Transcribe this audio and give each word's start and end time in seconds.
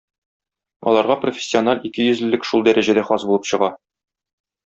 Аларга 0.91 1.17
профессиональ 1.25 1.83
икейөзлелек 1.89 2.49
шул 2.51 2.65
дәрәҗәдә 2.69 3.05
хас 3.11 3.27
булып 3.33 3.49
чыга. 3.53 3.73